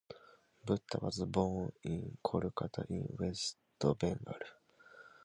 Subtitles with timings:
[0.65, 4.33] Dutta was born in Kolkata in West Bengal.